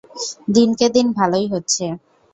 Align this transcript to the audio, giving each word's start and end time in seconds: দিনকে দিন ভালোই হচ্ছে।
দিনকে 0.47 0.85
দিন 0.95 1.07
ভালোই 1.17 1.47
হচ্ছে। 1.47 1.85